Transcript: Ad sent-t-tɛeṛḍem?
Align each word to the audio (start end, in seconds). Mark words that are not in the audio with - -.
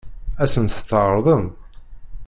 Ad 0.43 0.49
sent-t-tɛeṛḍem? 0.53 1.45